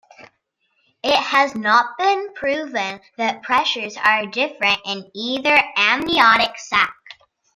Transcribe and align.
It 1.03 1.15
has 1.15 1.53
not 1.53 1.95
been 1.95 2.33
proven 2.33 3.01
that 3.17 3.43
pressures 3.43 3.95
are 3.97 4.25
different 4.25 4.79
in 4.83 5.11
either 5.13 5.55
amniotic 5.77 6.57
sac. 6.57 6.95